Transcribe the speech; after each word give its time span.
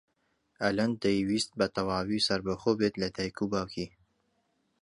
ئەلەند 0.63 0.95
دەیویست 1.03 1.51
بەتەواوی 1.59 2.25
سەربەخۆ 2.27 2.71
بێت 2.79 2.95
لە 3.01 3.07
دایک 3.15 3.37
و 3.39 3.49
باوکی. 3.51 3.87